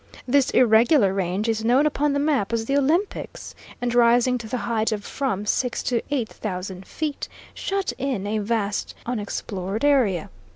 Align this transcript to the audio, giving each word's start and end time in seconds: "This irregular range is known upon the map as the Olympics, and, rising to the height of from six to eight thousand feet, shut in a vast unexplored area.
"This 0.27 0.49
irregular 0.49 1.13
range 1.13 1.47
is 1.47 1.63
known 1.63 1.85
upon 1.85 2.11
the 2.11 2.19
map 2.19 2.51
as 2.53 2.65
the 2.65 2.75
Olympics, 2.75 3.53
and, 3.79 3.93
rising 3.93 4.39
to 4.39 4.47
the 4.47 4.57
height 4.57 4.91
of 4.91 5.05
from 5.05 5.45
six 5.45 5.83
to 5.83 6.01
eight 6.09 6.29
thousand 6.29 6.87
feet, 6.87 7.27
shut 7.53 7.93
in 7.99 8.25
a 8.25 8.39
vast 8.39 8.95
unexplored 9.05 9.85
area. 9.85 10.31